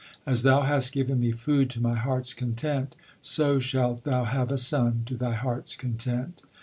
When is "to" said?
1.69-1.79, 5.05-5.15